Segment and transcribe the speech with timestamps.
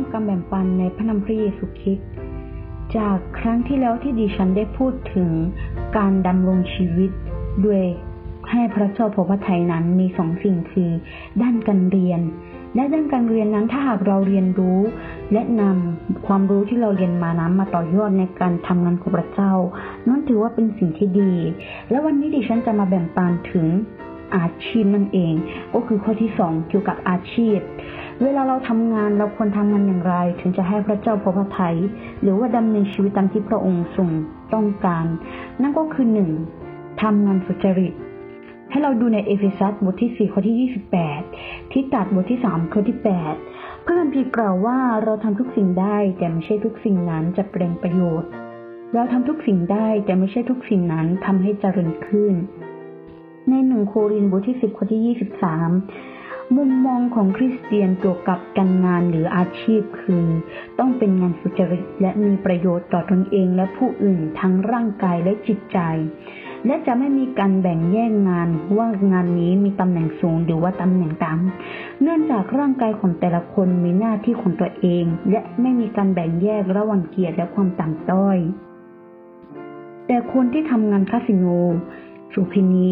[0.00, 2.08] มการแบ่งปันในพระนามพระเยซูคริสต์
[2.96, 5.30] จากครั้งที่แล้วที่ดิฉันได้พูดถึง
[5.96, 7.10] การดำรงชีวิต
[7.66, 7.82] ด้วย
[8.50, 10.90] ให้พระเจ้าพพระทัยนั้นมีสองสิ่งคือ
[11.42, 12.20] ด้านการเรียน
[12.74, 14.80] และด้านการเรียนนั้นถ้าหากเราเรียนรู้
[15.32, 19.52] และนำความรู้ที่เราเรียนมานั้นมาต่อยอดในการทำงานของพระเจ้า
[20.08, 21.34] นั่นถือว่าเป็นสิ่งที่ดี
[21.90, 23.66] และวันนี้ดิฉันจะมาแบ่งปันถึง
[24.36, 25.34] อาชีพนั่นเอง
[25.74, 27.58] ก็คือข้อที่สองเกี่ยวกับอาชีพ
[28.24, 31.76] เวลาเราทำงานเราควรทำงานอย่างไร ถึงจะให้พระเจ้าพอพระทัย
[32.22, 34.08] หรือว่าดำเนินชีวิตตามที่พระองค์ทรง
[34.54, 35.06] ต้องการ
[35.62, 36.30] นั่นก็คือหนึ่ง
[37.02, 37.92] ทำงานสุจริต
[38.70, 40.70] ให้เราดูในเอเฟซัสบทที่ 4 ข้อที่
[41.22, 42.98] 28 ที่ตัดบทที่ 3 ข้อที่
[43.40, 48.30] 8 เพื่อนพีกล่าวว่าเราทำทุกสิ่งได้แต่ไม่ใช่ทุกสิ่งนั้นจะเป็นประโยชน์
[48.94, 52.34] เราทำทุกสิ่งได้แต่ไม่ใช่ทุกสิ่งนั้นทำให้เจริญขึ้น
[53.48, 56.19] ในหนึ่งโครินบทที่ 10 ข้อที่ 23
[56.56, 60.26] มุมมองของคริสเตียนเกี่ยวกับการงานหรืออาชีพคือ
[60.78, 65.78] ต้องเป็นงานสุจริตและมีประโยชน์ต่อตนเองและผู้อื่นทั้งร่างกายและจิตใจ
[66.66, 78.38] และจะไม่มีการแบ่งแยกงานว่างานนี้มีตำแหน่งสูงหรือว่าตำแหน่งต่ำเนื่องจากร่างกายของแต่ละคนมีหน้าที่ของตัวเอง และไม่มีการแบ่งแยกระหว่างเกียรติและความต่ำต้อย
[80.06, 81.44] แต่คนที่ทำงานคาสิโน
[82.32, 82.90] โสเภณี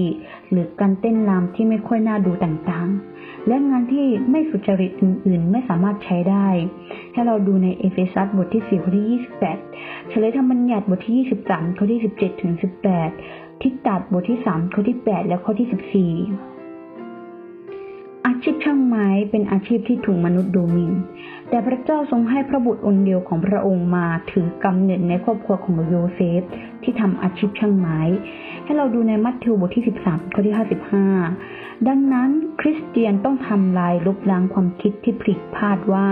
[0.51, 3.08] หรือการเต้นรำที่ไม่ค่อยน่าดูต่างๆ
[3.49, 6.49] และงานที่ไม่สุจริตอื่น ๆ ไม่สามารถใช้ได้
[7.13, 9.07] ให้เราดูในเอเฟซัสบทที่4ข้อที่
[9.69, 12.53] 28เฉลยธรรมบัญญัติบทที่ 23ข้อที่ 17 ถึง
[13.09, 16.27] 18 ทิตัสบทที่ 3 ข้อที่ 8 และข้อที่ 14
[18.27, 20.93] อาชีพช่างไม้เป็นอาชีพที่ถูกมนุษย์ดูหมิ่น
[21.51, 26.43] แต่พระเจ้าทรงให้พระบุตรองค์เดียวของพระองค์มาถือกำเนิดในครอบครัวของโยเซฟ
[26.83, 28.01] ที่ทำอาชีพช่างไม้
[28.65, 30.55] ให้เราดูในมัทธิวบทที่ 13 ข้อที่
[31.19, 32.31] 55 ดังนั้น
[32.61, 36.09] คริสเตียนต้องทำลายลบล้างความคิดที่ผิดพลาดว่า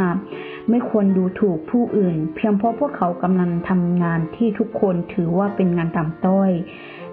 [0.71, 6.51] ไม่ควรดูถูกผู้อื่น เพียงเพราะพวกเขากำลังทำงานที่ทุกคนถือว่าเป็นงานต่ำต้อย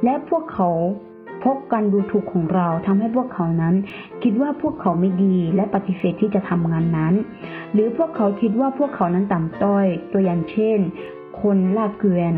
[0.03, 0.69] และพวกเขา
[1.43, 3.75] พบการดูถูกของเราทำให้พวกเขานั้น
[4.23, 7.13] คิดว่าพวกเขาไม่ดีและปฏิเสธที่จะทำงานนั้น
[7.73, 10.79] หรือพวกเขาคิดว่าพวกเขานั้นต่ำต้อย ตัวอย่างเช่น
[11.41, 12.35] คนลากเกวียน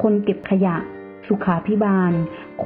[0.00, 0.76] คนเก็บขยะ
[1.26, 2.12] สุขาพิบาล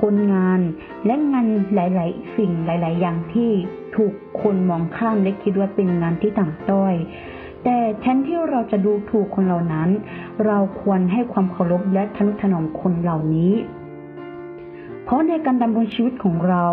[0.01, 0.61] คนงาน
[1.07, 3.51] และงานหลาย ๆ สิ่งหลาย ๆ อย่างที่
[3.97, 6.95] ถูกคนมองข้ามและคิดว่าเป็นงานที่ต่ำต้อย
[7.65, 9.89] แต่แทนที่เราจะดูถูกคนเหล่านั้น
[10.47, 13.53] เราควรให้ความเคารพและทนุถนอมคนเหล่านี้
[15.07, 16.67] เพราะในการดำรงชีวิตของเรา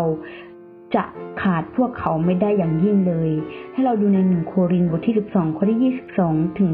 [0.94, 1.04] จะ
[1.42, 3.30] ขาดพวกเขาไม่ได้อย่างยิ่งเลย
[3.72, 6.70] ให้เราดูในหนึ่งโครินธ์บทที่ 12 ข้อที่ 22 ถึง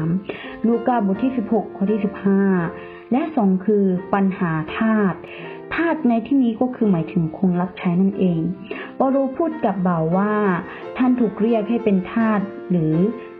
[0.00, 2.00] 23 ลูกาบทที่ 16 ข้อที่
[2.54, 5.14] 15 และสองคือปัญหาทาส
[5.74, 8.40] ทาสในที่นี้ก็คือหมายถึงคนรับใช้นั่นเอง
[8.96, 10.34] เปาโลพูดกับบ่าวว่า
[10.96, 12.94] ท่านถูกเรียกให้เป็นทาสหรือ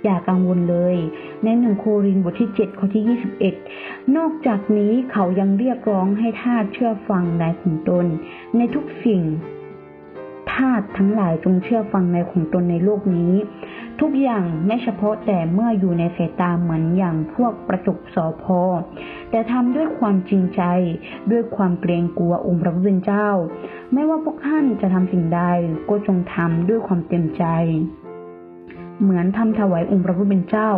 [0.04, 0.96] อย่ากังวลเลย
[1.44, 3.18] ในหนึ่งโครินบทที่ 7 ข้อที่
[3.64, 8.06] 21 นอกจากนี้เขายังเรียกร้องให้ทาสเชื่อฟังนายของตน
[8.56, 9.22] ในทุกสิ่ง
[10.52, 13.34] ทาสทั้งหลายจงเชื่อฟังในของตนในโลกนี้
[14.00, 18.60] ทุกอย่างไม่เฉพาะแต่เมื่ออยู่ในสายตาเหมือนอย่างพวกประจุสอพอ
[19.30, 20.62] แต่ทำด้วยความจริงใจ
[21.30, 23.28] ด้วยความเกรงกลัวองค์พระผู้เป็นเจ้า
[23.92, 25.42] ไม่ว่าพวกท่านจะทำสิ่งใด
[25.88, 27.44] ก็จงทำด้วยความเต็มใจ
[29.02, 30.70] เหมือนทำถวายองค์พระผู้เป็นเจ้า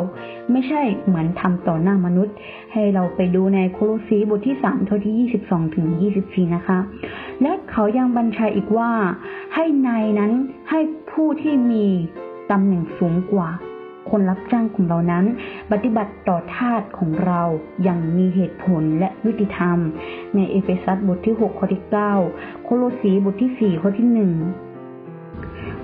[0.50, 2.34] ไม่ใช่เหมือนทำต่อหน้ามนุษย์
[2.72, 5.86] ให้เราไปดูในโคลสีบทที่3ข้อที่22ถึง
[6.22, 6.78] 24นะคะ
[7.42, 8.90] และเขายังบัญชาอีกว่า
[9.54, 10.32] ให้นายนั้น
[10.70, 10.80] ให้
[11.10, 11.86] ผู้ที่มี
[12.50, 13.50] ตำแหน่งสูงกว่า
[14.10, 15.24] คนรับจ้างของเรานั้น
[15.72, 17.42] ปฏิบัติต่อทาสของเรา
[17.82, 19.78] อย่างมีเหตุผลและยุติธรรม
[20.34, 21.82] ในเอเฟซัสบทที่6ข้อที่
[22.24, 24.69] 9 โคโลสีบทที่4ข้อที่ 1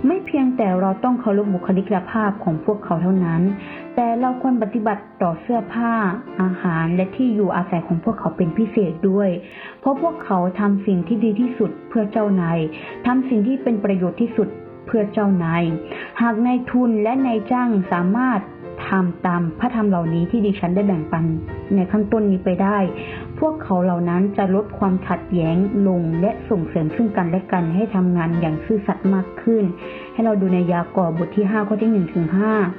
[0.07, 3.43] ไม่เพียงแต่เราต้องเคารพบุคลิกภาพของพวกเขาเท่านั้น
[3.95, 5.93] แต่เราควรปฏิบัติต่อเสื้อผ้า
[6.43, 9.31] อาหารและที่อยู่อาศัยของพวกเขาเป็นพิเศษด้วย
[9.81, 12.59] เพราะพวกเขาทำสิ่งที่ดีที่สุดเพื่อเจ้านาย
[13.07, 14.49] ทำสิ่งที่เป็นประโยชน์ที่สุด
[14.87, 15.63] เพื่อเจ้านาย
[16.21, 18.41] หากนายทุนและนายจ้างสามารถ
[18.89, 21.25] ทำตามพระธรรมเหล่านี้ที่ดิฉันได้แบ่งปัน
[21.75, 22.79] ในขั้นต้นนี้ไปได้
[23.39, 25.57] พวกเขาเหล่านั้นจะลดความขัดแย้ง
[25.89, 29.65] ลงและส่งเสริมซึ่งกันและกันให้ทำงานอย่างซื่อสัตย์มากขึ้น
[30.13, 32.27] ให้เราดูในยากอบบทที่ 5 ข้อที่1ถึง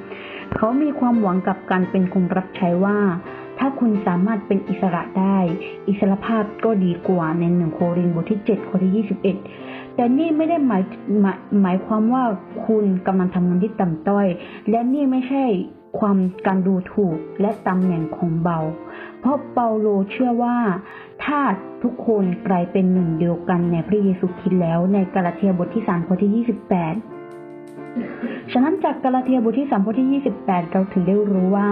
[0.02, 2.98] 5เขามีความหวังกับการเป็นคนรับใช้ว่า
[3.58, 5.38] ถ้าคุณสามารถเป็นอิสระได้
[5.88, 9.06] อิสรภาพก็ดีกว่าในหนึ่งโครินบทที่ 7 ข้อที่
[9.52, 10.82] 21 แต่นี่ไม่ได้หมาย
[11.20, 12.22] หมายหมายความว่า
[12.66, 14.26] คุณกำลังทำงานที่ต่ำต้อย
[14.70, 15.44] และนี่ไม่ใช่
[15.98, 16.16] ความ
[16.46, 18.58] การดูถูกและตำแหน่งของเบา
[19.20, 20.56] เพราะเปาโลเชื่อว่า
[21.24, 21.40] ถ้า
[21.82, 31.68] ทุกคนกลายเป็นหนึ่งเดียวกันในพระเยซูคริสต์แล้วในกาลาเทียบทที่3ข้อที่28ฉะนั้นจากกาลาเทียบทที่3ข้อที่28เราถึงได้รู้ว่า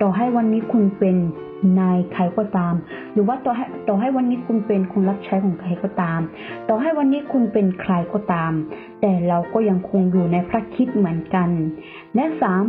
[0.00, 1.16] ต่อให้วันนี้คุณเป็น
[1.78, 2.74] นายใครก็ตาม
[3.12, 6.20] หรือว่าต่อให้ต่อให้วันนี้คุณเป็นคนรับใช้ของใครก็ตาม
[6.68, 8.52] ต่อให้วันนี้คุณเป็นใครก็ตาม
[9.00, 11.48] แต่เราก็ยังคงอยู่ในพระคิดเหมือนกัน
[12.14, 12.64] และสาม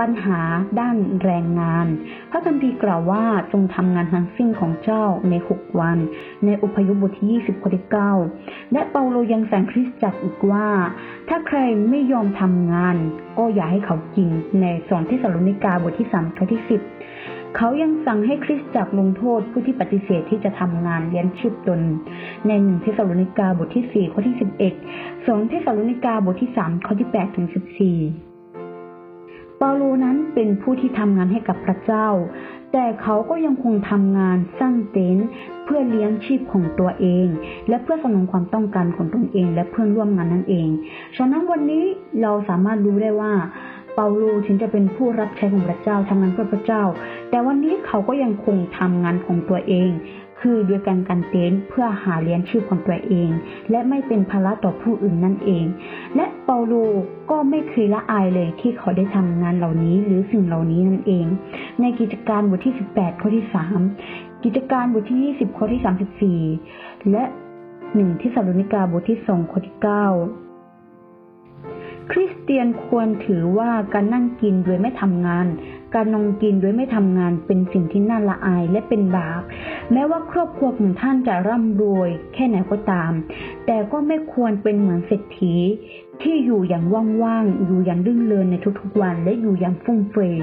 [0.00, 0.40] ปัญหา
[0.80, 1.86] ด้านแรงงาน
[2.30, 5.98] พระคัมภีร์กล่าวว่าจงทำงานทั้งสิ้นของเจ้าในหกวัน
[6.44, 7.84] ในอุพยพบทที่20ข้อที่
[8.28, 10.68] 9และเปาโลยังสั่งคริสตจักรอีกว่า
[11.28, 11.58] ถ้าใคร
[11.90, 12.96] ไม่ยอมทำงาน
[13.38, 14.28] ก็อย่าให้เขากิน
[14.60, 16.99] ในสอนที่สารุนิกาบทที่3ข้อที่10
[17.56, 21.80] เขายังสั่งให้คริสตจักรลงโทษผู้ที่ปฏิเสธที่จะทำงานเลี้ยงชีพตน
[22.46, 24.36] ในหนึ่งเทสาโลนิกาบทที่ 4 ข้อที่
[24.80, 27.56] 11สองเทสาโลนิกาบทที่ 3 ข้อที่8ถึง14
[29.58, 32.08] เปาโลนั้นเป็นผู้ที่ทำงานให้กับพระเจ้า
[32.72, 35.26] แต่เขาก็ยังคงทำงานสร้างเต็นท์
[35.64, 37.26] เพื่อเลี้ยงชีพของตัวเอง
[37.68, 40.68] และเพื่อสนองความต้องการของตนเอง และเพื่อนร่วมงานนั่นเอง
[41.16, 41.84] ฉะนั้นวันนี้
[42.22, 46.82] เราสามารถรู้ได้ว่าาโลถึงจะเป็นผู้รับใช้ของพระเจ้าทำงานเพื่อพระเจ้า
[47.30, 49.90] แต่วันนี้เขาก็ยังคงทำงานของตัวเอง
[50.40, 53.30] คือโดยการกันเต้นเพื่อหาเลี้ยงชีพของตัวเอง
[53.70, 55.64] และไม่เป็นภาระต่อผู้อื่นนั่นเอง
[56.16, 56.74] และเปาโล
[57.30, 61.26] ก็ไม่เคยละอายเลยที่เขาได้ทำงานเหล่านี้หรือสิ่งเหล่านี้นั่นเอง
[61.80, 63.46] ในกิจการบทที่ 18 ข้อที่
[63.94, 67.24] 3 กิจการบทที่ 20 ข้อที่ 34 และ
[67.72, 70.49] 1ที่สารนิกาบทที่2ข้อที่9
[72.10, 75.46] คริสเตียนควรถือว่าการนั่งกินโดยไม่ทำงาน
[75.94, 79.42] การนองกินโดยไม่ทำงานเป็นสิ่งที่น่าละอายและเป็นบาป
[79.92, 83.12] แม้ว่าครอบครัวของท่านจะร่ำรวยแค่ไหนก็ตาม
[83.66, 85.54] แต่ก็ไม่ควรเป็นเหมือนเศรษฐี
[86.22, 86.84] ที่อยู่อย่าง
[87.22, 90.34] ว่างๆ อยู่อย่างดื้อเรินในทุกๆวัน และอยู่อย่างฟุ่มเฟือย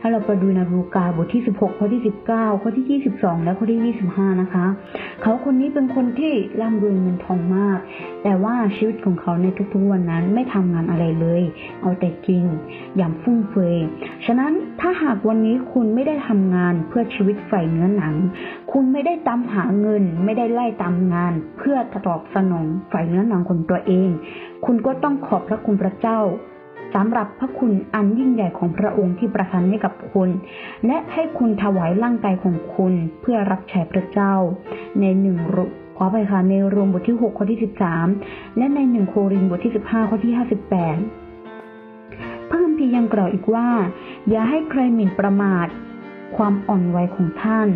[0.00, 4.66] ให้เราไปดูในลูกาบทที่ 16 ข้อที่ 19 ข้อที่ 22 และข้อที่ 25 นะคะ
[5.22, 7.78] เขาคนนี้เป็นคนที่ร่ำรวยเงินทองมาก
[8.22, 11.42] แต่ว่าชีวิตของเขาในทุกๆวันนั้นไม่ทำงานอะไรเลย
[11.82, 12.44] เอาแต่กิน
[12.96, 13.76] อย่างฟุ่มเฟือย
[14.26, 18.14] ฉะนั้นถ้าหากวันนี้คุณไม่ได้ทำงานเพื่อชีวิตฝ่ายเนื้อหนัง
[18.72, 21.76] คุณไม่ได้ตามหาเงิน ไม่ได้ไล่ตามงาน เพื่อ
[22.06, 24.10] ตอบสนองฝ่ายเนื้อหนังของตัวเอง
[24.66, 26.18] คุณก็ต้องขอบพระคุณพระเจ้า
[26.94, 30.28] สำหรับพระคุณอันยิ่งใหญ่ของพระองค์ที่ประทานให้กับคุณ
[30.86, 34.32] และให้คุณถวายร่างกายของคุณเพื่อรับใช้พระเจ้า
[35.00, 35.36] ในหนึ่ง
[35.96, 37.60] ขอไปค่ะในรวมบทที่ 6 ข้อที่
[38.08, 43.68] 13 และในหนึ่งโครินบทที่ 15 ข้อที่ 58 เพิ่มพียังกล่าวอีกว่า
[44.30, 45.66] อย่าให้ใครหมิ่นประมาท
[46.36, 47.68] ความอ่อนไหวของท่าน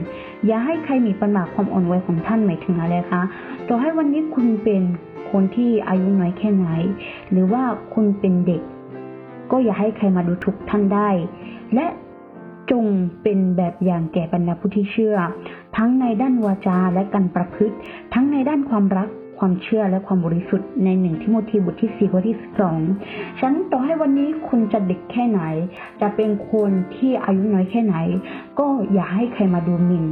[0.46, 3.22] อย่าให้ใครหมีประมาทความอ่อนไหวของท่านหมายถึงอะไรคะ
[3.68, 4.82] ต่อให้วันนี้คุณเป็น
[5.38, 6.68] คนที่อายุน้อยแค่ไหน
[7.30, 7.62] หรือว่า
[7.94, 8.62] คุณเป็นเด็ก
[9.50, 11.10] ก็อย่าให้ใครมาดูถูกท่านได้
[11.74, 11.86] และ
[12.70, 12.84] จง
[13.22, 15.16] เป็นแบบอย่างแก่บรรดาผู้ที่เชื่อ
[15.76, 17.76] ทั้งในด้านวาจาและการประพฤติ
[18.14, 22.78] ทั้งในด้านความรักความเชื่อและความบริสุทธิ์ในหนึ่งที่โมทีบทที่สี่ข้อที่สอง
[23.40, 25.40] ฉันต่อให้วันนี้คุณจะเด็กแค่ไหน
[26.00, 27.96] จะเป็นคนที่อายุน้อยแค่ไหน
[28.58, 30.06] ก็อย่าให้ใครมาดูหมิ่น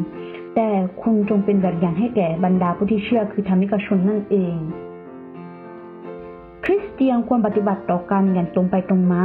[0.54, 0.68] แต่
[1.02, 4.56] คุณจงเป็นแบบอย่างให้แก่บรรดาผู้ที่เชื่อคือธรรมิกชนนั่นเอง
[6.64, 9.24] คริสเตียนควรปฏิบัติต่อกันอย่างตรงไปตรงมา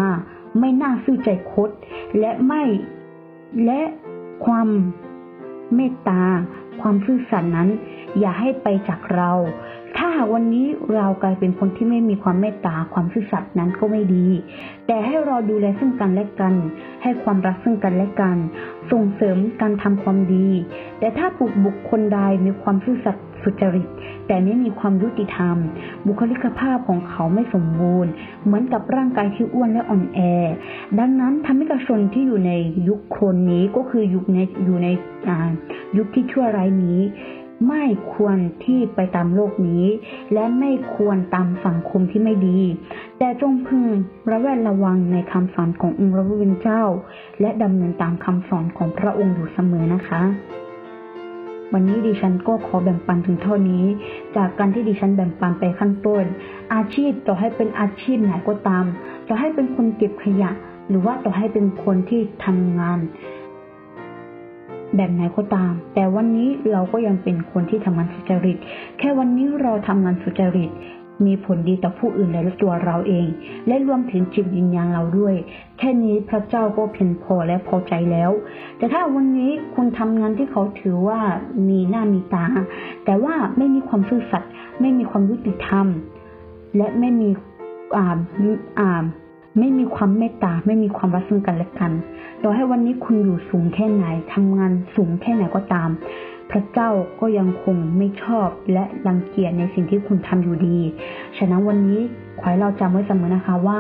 [0.60, 1.70] ไม่น่าซื่อใจคด
[2.20, 2.64] และไม่
[3.66, 3.82] และ
[4.46, 4.68] ความ
[5.76, 6.24] เมตตา
[6.82, 7.70] ความซื่อสัตย์นั้น
[8.20, 9.32] อย่าให้ไปจากเรา
[9.98, 14.28] ถ้าหากวันนี้เรากลายเป็นคนที่ไม่มีความเมตตาความซื่อสัตย์นั้นก็ไม่ดี
[14.88, 16.56] แต่ให้เราดูแลซึ่งกันและกัน
[17.04, 18.38] ให้ความรักซึ่งกันและกัน
[18.92, 20.50] ส่งเสริมการทำความดี
[21.00, 23.88] แต่ถ้าปุกบุคคลใดมีความซื่อสัตย์ สุจริต
[24.28, 25.58] แต่ไม่มีความยุติธรรม
[26.06, 28.12] บุคลิกภาพของเขาไม่สมบูรณ์
[28.44, 30.20] เหมือนกับร่างกายที่อ้วนและอ่อนแอ
[31.00, 32.52] ดังนั้นทำให้กชนที่อยู่ใน
[32.88, 34.88] ยุคคนนี้ก็คือยุคในอยู่ใน
[35.98, 37.02] ยุคที่ชั่วร้ายนี้
[37.70, 39.86] ไม่ควรที่ไปตามโลกนี้
[40.34, 42.60] และไม่ควรตามสังคมที่ไม่ดี
[43.20, 43.86] แต่จงพึง
[44.30, 46.84] ระแวดระวังในคำสอนขององค์พระผู้เป็นเจ้า
[47.42, 50.22] และดำเนินตามคำสอนของพระองค์อยู่เสมอนะคะ
[51.74, 53.86] วันนี้ดิฉันก็ขอแบ่งปันถึงเท่านี้
[54.36, 56.24] จากการที่ดิฉันแบ่งปันไปขั้นต้น
[56.74, 58.86] อาชีพต่อให้เป็นอาชีพไหนก็ตาม
[59.28, 60.52] จะให้เป็นคนเก็บขยะ
[60.90, 63.00] หรือว่าต่อให้เป็นคนที่ทำงาน
[64.96, 68.58] แบบไหนก็ตาม แต่วันนี้เราก็ยังเป็นคนที่ทำงานสุจริต
[69.00, 70.70] แค่วันนี้เราทำงานสุจริต
[71.26, 73.28] มีผลดีต่อผู้อื่นและตัวเราเอง
[73.68, 75.36] และรวมถึงจิตวิญญาณเราด้วย
[75.78, 78.32] แค่นี้พระเจ้าก็เพียงพอและพอใจแล้ว
[78.78, 81.20] แต่ถ้าวันนี้คุณทำงานที่เขาถือว่า
[81.70, 82.46] มีหน้ามีตา
[83.06, 85.88] แต่ว่าไม่มีความซื่อสัตย์ไม่มีความยุติธรรม
[86.78, 87.30] และไม่มี
[87.98, 88.18] อ่า
[88.80, 89.04] อ่า
[89.60, 91.92] ไม่มีความเมตตาไม่มีความรักซึ่งกันและกัน
[92.44, 95.90] ต่อให้วันนี้คุณอยู่สูงแค่ไหนทำงานสูงแค่ไหนก็ตาม
[96.52, 96.90] พระเจ้า
[97.22, 100.80] ก็ยังคงไม่ชอบและรังเกียจในสิ่งที่คุณทำอยู่ดี
[101.38, 102.00] ฉะนั้นวันนี้
[102.40, 103.80] ขอให้เราจำไว้เสมอนะคะว่า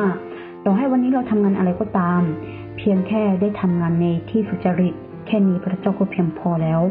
[0.65, 2.21] ต่อให้วันนี้เราทำงานอะไรก็ตาม
[2.77, 4.95] เพียงแค่ได้ทำงานในที่สุจริต
[5.27, 6.81] แค่นี้พระเจ้าก็เพียงพอแล้ว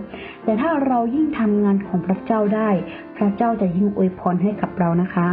[0.44, 2.70] แต่ถ้าเรายิ่งทำงานของพระเจ้าได้
[3.16, 5.26] พระเจ้าจะยิ่งอวยพรให้กับเรานะคะ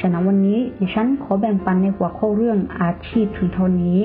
[0.00, 3.98] ฉะนั้นวันนี้ดิฉันขอแบ่งปันในหัวข้อเรื่องอาชีพถึงเท่านี้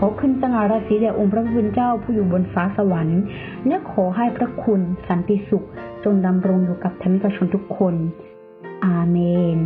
[0.00, 3.20] ขอขึ้นสง่าราศีแด่องค์พระผู้เป็นเจ้าผู้อยู่บนฟ้าสวรรค์
[3.66, 5.66] และขอให้พระคุณสันติสุข
[6.04, 7.94] จงดำรงอยู่กับธรรมิกชนทุกคน
[8.84, 9.18] อาเม
[9.56, 9.58] น